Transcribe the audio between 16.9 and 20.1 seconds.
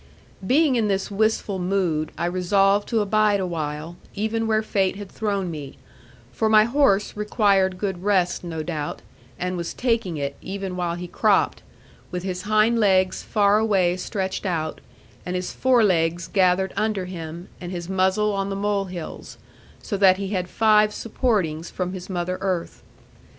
him, and his muzzle on the mole hills; so